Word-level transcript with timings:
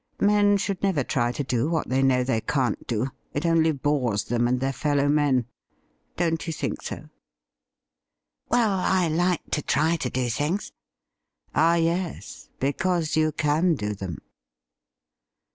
Men 0.19 0.57
should 0.57 0.81
never 0.81 1.03
try 1.03 1.31
to 1.31 1.43
do 1.43 1.69
what 1.69 1.87
they 1.89 2.01
know 2.01 2.23
they 2.23 2.41
can't 2.41 2.87
do; 2.87 3.11
it 3.33 3.45
only 3.45 3.71
bores 3.71 4.23
them 4.23 4.47
and 4.47 4.59
their 4.59 4.73
fellow 4.73 5.07
men. 5.07 5.45
Don't 6.17 6.47
you 6.47 6.51
think 6.51 6.81
so 6.81 7.07
?''Well, 8.49 8.79
I 8.79 9.07
like 9.09 9.47
to 9.51 9.61
try 9.61 9.97
to 9.97 10.09
do 10.09 10.27
things.'' 10.27 10.71
Ah, 11.53 11.75
yes, 11.75 12.49
because 12.59 13.15
you 13.15 13.31
can 13.31 13.75
do 13.75 13.93
them.' 13.93 14.17